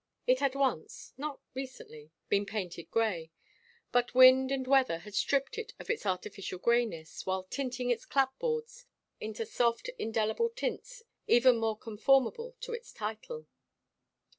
[0.25, 3.29] It had once not recently been painted grey,
[3.91, 8.87] but wind and weather had stripped it of its artificial greyness while tinting its clapboards
[9.19, 13.45] into soft, indelible tints even more conformable to its title.